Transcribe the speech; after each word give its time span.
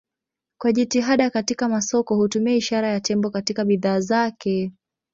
Kwa 0.61 0.71
jitihada 0.73 1.29
katika 1.29 1.69
masoko 1.69 2.15
hutumia 2.15 2.55
ishara 2.55 2.87
ya 2.89 2.99
tembo 3.01 3.29
katika 3.29 3.65
bidhaa 3.65 3.99
zake. 3.99 4.71